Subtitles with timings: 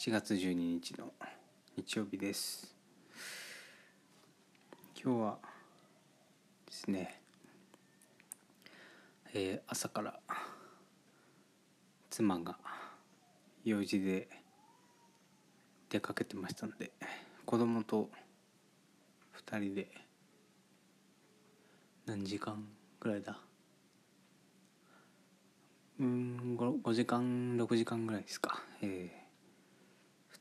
[0.00, 1.12] 7月12日の
[1.76, 2.74] 日曜日です。
[4.96, 5.38] 今日は
[6.64, 7.20] ですね
[9.34, 10.18] えー朝から
[12.08, 12.56] 妻が
[13.62, 14.30] 用事で
[15.90, 16.92] 出かけてましたので
[17.44, 18.08] 子供と
[19.46, 19.90] 2人で
[22.06, 22.64] 何時間
[23.00, 23.38] ぐらいだ？
[25.98, 28.62] うん 5, 5時間6時間ぐらいですか。
[28.80, 29.19] えー、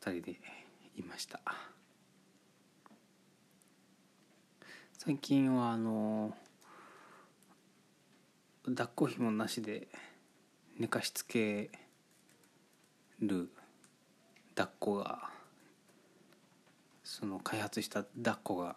[0.01, 0.39] 2人で
[0.97, 1.41] いました。
[4.97, 6.33] 最近はあの
[8.65, 9.87] 抱っこひもなしで
[10.77, 11.69] 寝かしつけ
[13.19, 13.49] る
[14.55, 15.29] 抱っこが
[17.03, 18.75] その開発した抱っこが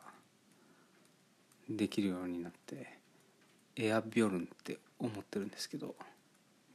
[1.69, 2.99] できるようになって
[3.77, 5.95] エアビョルンって思ってるんですけど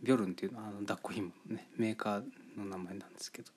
[0.02, 2.24] ビョルンっていうのはあの抱っこひものねメーカー
[2.58, 3.52] の名前なんですけど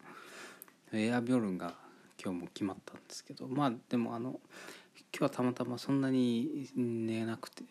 [0.92, 1.74] エアビョルンが
[2.22, 4.40] 今日も決まったんですけどまあでもあの
[5.12, 7.62] 今日はたまたまそんなに寝なくて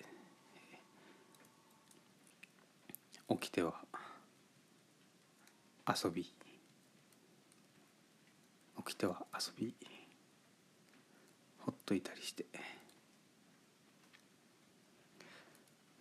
[3.30, 3.73] 起きては
[5.88, 6.34] 遊び起
[8.86, 9.75] きては遊び
[11.59, 12.45] ほっといたりして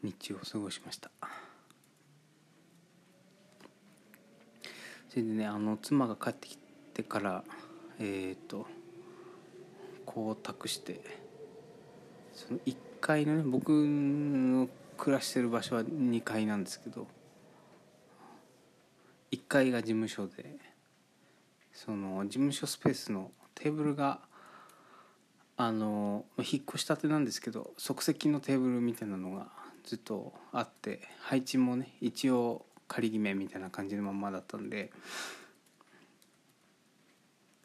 [0.02, 1.10] 日中を過ごしました。
[5.08, 6.67] それでねあの妻が帰ってきて
[7.02, 7.44] から
[7.98, 8.66] えっ、と
[10.06, 11.00] こう託して
[12.32, 17.06] その1階のね僕の暮らしてる場所は2階なんですけど
[19.32, 20.56] 1階が事務所で
[21.72, 24.20] その事務所スペースのテーブルが
[25.56, 29.48] あの引っ越したてなんですけど即席のテーブルみたいなのが
[29.84, 34.90] ずっとあって配置もね一応仮決めみたいな感じのまんまだったんで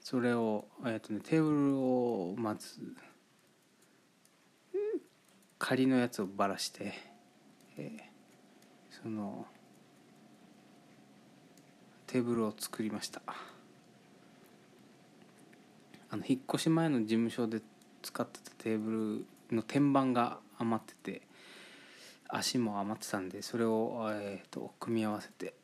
[0.04, 2.80] それを、えーとね、テーブルをまず
[5.58, 6.94] 仮のやつをばらして、
[7.78, 8.14] えー
[9.02, 9.46] その
[12.08, 13.22] テーブルを作りました。
[16.10, 17.62] あの引っ越し前の事務所で
[18.02, 21.22] 使ってたテーブルの天板が余ってて
[22.30, 25.56] 足も余ってたんでそれを、えー、と組み合わせて。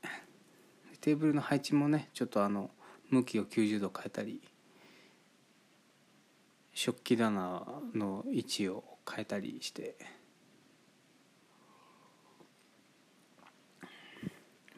[1.02, 2.72] テーブルの配置もねちょっとあの
[3.10, 4.42] 向きを90度変えたり
[6.74, 9.96] 食器棚の位置を変えたりして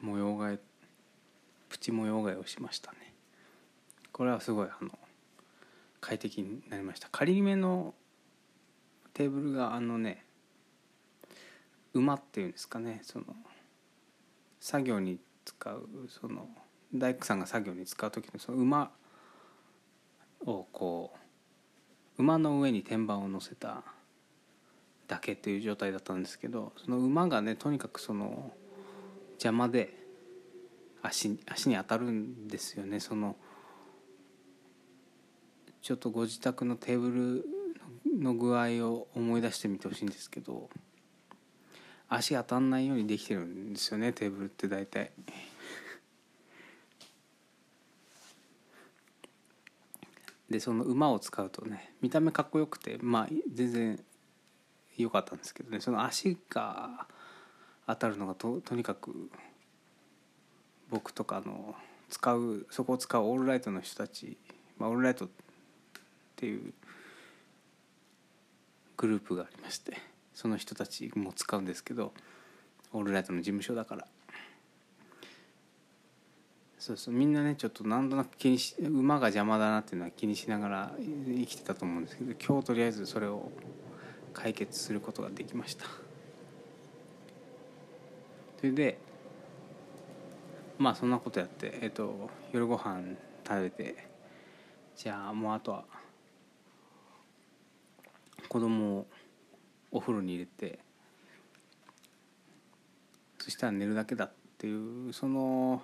[0.01, 0.59] 模様替え
[1.69, 3.13] プチ模様替えをしましたね。
[4.11, 4.89] これはすごいあの
[5.99, 7.07] 快適になりました。
[7.11, 7.93] 仮めの
[9.13, 10.25] テーブルがあのね
[11.93, 13.25] 馬っていうんですかねその
[14.59, 16.47] 作業に使うその
[16.93, 18.91] 大工さんが作業に使う時のその馬
[20.45, 21.13] をこ
[22.17, 23.83] う馬の上に天板を乗せた
[25.07, 28.51] だけっていう状態だったんですけどその馬がねとにかくその
[29.33, 29.93] 邪魔で
[31.01, 33.35] 足足に当たるんですよねその
[35.81, 37.43] ちょっとご自宅のテーブ
[38.13, 40.69] ルの具合を思い出してみてほしいんですけど
[42.07, 45.11] 足当たんないようにできてるんですよねテーブルって大体。
[50.51, 53.99] でその馬を使うとね見た目かっこよくてまあ全然
[54.97, 57.07] 良かったんですけどねその足が
[57.87, 59.29] 当たるのがととにかく
[60.89, 61.75] 僕とかの
[62.09, 64.37] 使うそこを使うオールライトの人たち、
[64.77, 65.29] まあ、オールライトっ
[66.35, 66.73] ていう
[68.97, 69.97] グループがありまして
[70.33, 72.13] その人たちも使うんですけど
[72.93, 74.07] オールライトの事務所だから。
[76.81, 77.13] そうそう。
[77.13, 83.51] みんなねちょっとなんとなく気にし馬が邪魔だなっていうのは気にしながら生きてたと思うんですけど今日とりあえずそれを
[84.33, 85.85] 解決することができました。
[88.57, 88.97] それで
[90.79, 93.15] まあそんなことやって、えっと、夜ご飯
[93.47, 94.07] 食べて
[94.95, 95.83] じゃあもうあとは
[98.49, 99.07] 子供を
[99.91, 100.79] お風呂に入れて
[103.37, 105.83] そしたら寝るだけだっていうその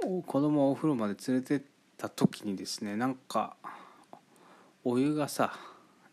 [0.00, 1.62] 子供をお風呂まで連れてっ
[1.96, 3.56] た時にですねなんか
[4.84, 5.52] お湯がさ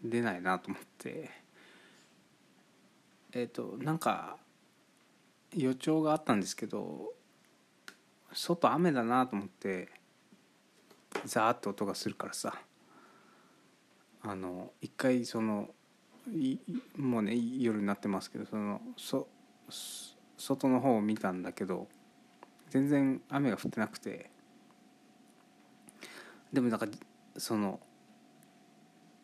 [0.03, 1.30] 出ないなと思って。
[3.35, 4.38] えっ、となんか
[5.56, 7.13] 予兆があったんですけど
[8.31, 9.89] 外雨だなと思って
[11.25, 12.53] ザーッと音がするからさ。
[14.25, 15.68] あの一回その
[16.31, 16.57] い
[16.95, 19.27] もうね夜になってますけどそのそ
[20.38, 21.89] 外の方を見たんだけど
[22.73, 24.31] 全然雨が降ってなくて。
[26.51, 26.87] でもなんか
[27.37, 27.79] その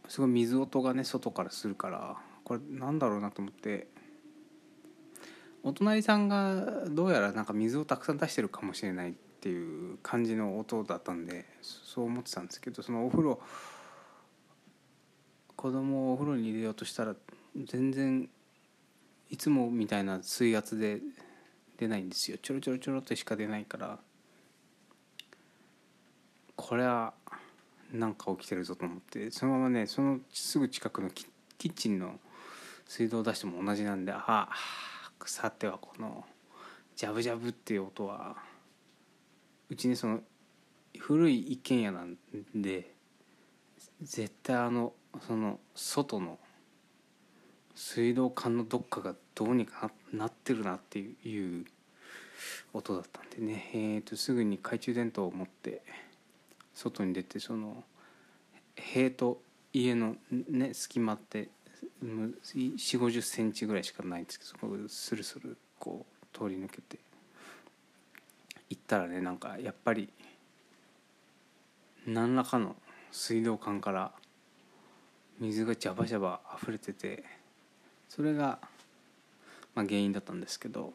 [0.07, 3.87] すごい水音がね外からするからこれなんだろうなと思って。
[5.61, 13.41] お隣さんがどうやらなんか水をたくさん出してるかもしれないっていう感じの音だったんでそう思ってたんですけどそのお風呂
[15.57, 17.13] 子供をお風呂に入れようとしたら
[17.65, 18.29] 全然
[19.29, 21.01] いつもみたいな水圧で
[21.79, 22.37] 出ないんですよ。
[22.41, 23.99] ちょろちょろちょろってしか出ないから。
[26.57, 27.13] これは
[27.93, 29.31] なんか起きてるぞと思って。
[29.31, 31.25] そのままねそのすぐ近くのキ
[31.69, 32.19] ッチンの
[32.85, 34.49] 水道を出しても同じなんでああ
[35.25, 36.25] さてはこの
[36.95, 38.35] ジャブジャブっていう音は
[39.69, 40.21] うちねその
[40.97, 42.17] 古い一軒家なん
[42.55, 42.91] で
[44.01, 44.93] 絶対あの
[45.25, 46.39] その外の
[47.79, 51.65] 水道管のどっかがどうにかなってるなっていう
[52.73, 55.81] 音だったんでね、えー、とすぐに懐中電灯を持って
[56.73, 57.85] 外に出てその
[58.75, 59.41] 塀と
[59.71, 60.17] 家の、
[60.49, 61.47] ね、隙間って
[62.03, 66.99] 4 5 0センチぐらいしかないんですけどそこスルスルこう通り抜けて
[68.69, 70.09] 行ったらねなんかやっぱり
[72.05, 72.75] 何らかの
[73.13, 74.11] 水道管から
[75.39, 77.38] 水がジャバジャバ溢れてて
[78.09, 78.59] それが、
[79.75, 80.93] まあ、原因だったんですけど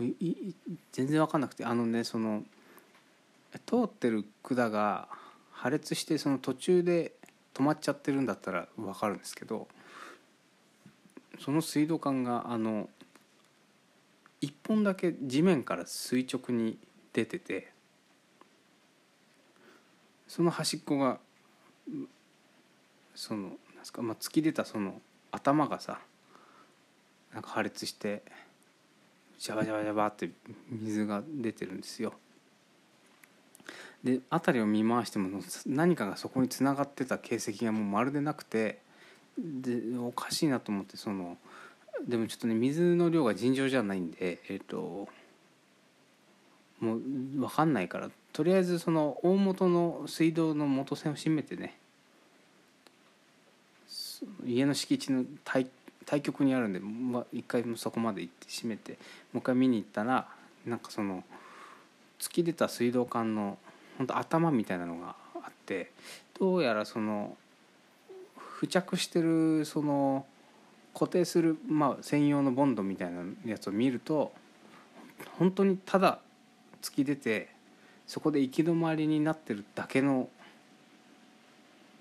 [0.00, 2.42] 全然分かんなくてあのねその
[3.66, 5.08] 通ってる管が
[5.52, 7.12] 破裂してその途中で
[7.54, 9.68] 止まっちゃってるんだったら分かるんですけど
[11.38, 12.88] その水道管があの
[14.40, 16.78] 1本だけ地面から垂直に
[17.12, 17.70] 出てて
[20.26, 21.18] その端っこが
[23.14, 25.00] そのなんですか、まあ、突き出たその
[25.32, 25.98] 頭がさ
[27.32, 28.22] なんか破裂して
[29.38, 30.30] ジャバジャバジャバって
[30.70, 32.12] 水が出てるんですよ。
[34.04, 38.80] で辺りを見回しても何かがそこにつながってた形跡がもうまるでなくて
[39.38, 41.36] でおかしいなと思ってその
[42.06, 45.08] でもちょっとね水の量が尋常じゃないんでえっ、ー、と
[46.80, 51.78] もう分かんないからとりあえずその大元の水道の元栓を閉めてね
[54.44, 55.66] 家の敷地の対
[56.04, 58.92] 対極にあるんで、まあ、一回そこまで行って閉めて
[59.32, 60.26] もう一回見に行ったら
[60.66, 61.24] なんかその
[62.18, 63.58] 突き出た水道管の
[63.98, 65.92] 本当頭みたいなのがあって
[66.38, 67.36] どうやらその
[68.60, 70.26] 付着してるその
[70.94, 74.32] 固定する、まあ、専用のボンドみたいなやつを見ると
[75.38, 76.18] 本当にただ
[76.82, 77.48] 突き出て
[78.06, 80.28] そこで行き止まりになってるだけの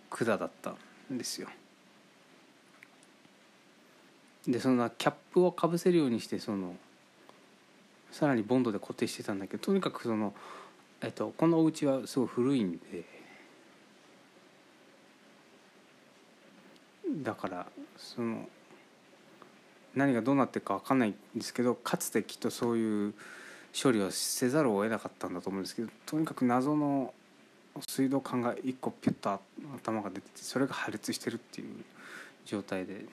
[0.09, 0.75] 管だった
[1.11, 1.47] んですよ。
[4.47, 6.75] でそのキャップをかぶせるようにしてその
[8.11, 10.33] さらにボンドで固定してたんだけどとにかくその
[11.03, 13.03] えっと、このお家はすごい古いんで
[17.23, 17.65] だから
[17.97, 18.47] その
[19.95, 23.13] 何がどうなってるか分かんないんですけどかつてきっとそういう
[23.81, 27.13] 処理をせざるを得なかったんだと思うんですけどとにかく謎の
[27.87, 29.39] 水道管が1個ピュッと
[29.75, 31.67] 頭が出ててそれが破裂してるっていう
[32.45, 33.05] 状態で。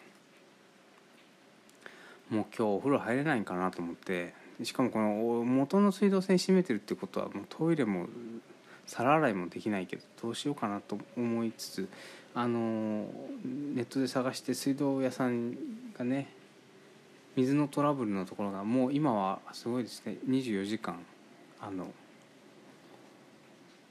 [2.30, 5.08] もう今日お風呂入れないんかなと思ってしかもこの
[5.44, 8.06] 元の水道栓閉めてるってことはもうトイレも
[8.86, 11.88] 皿洗いもできないけどどうしようかなと思いつつ
[12.34, 13.06] あの
[13.74, 15.56] ネットで探して水道屋さん
[15.96, 16.28] がね
[17.36, 20.98] 水のトラブルのところがもう今はすごいですね24時間
[21.60, 21.86] あの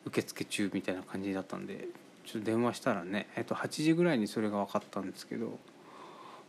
[0.05, 1.87] 受付中みたいな感じだったんで
[2.25, 5.57] ちょっと電話したらね、えっと、8時ぐらいにそれが分かったんですけど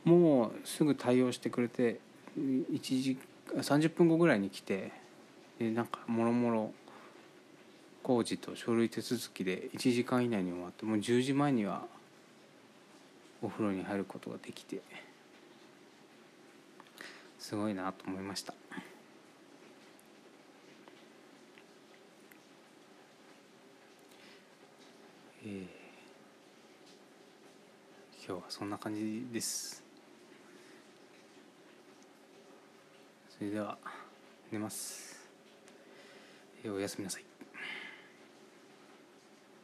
[0.09, 2.01] もうすぐ対応してくれて
[2.39, 3.19] 1時
[3.55, 4.91] 30分後ぐらいに来て
[5.59, 6.73] でなんかもろもろ
[8.03, 11.83] 工事と書類手続きで1時間以内に終わってもう10時前には
[13.43, 14.81] お風呂に入ることができて
[17.39, 18.55] すごいなと思いました。
[25.45, 25.63] えー、
[28.27, 29.88] 今日はそんな感じです。
[33.39, 33.79] それでは
[34.51, 35.17] 寝ます、
[36.65, 37.28] えおやすみなさい。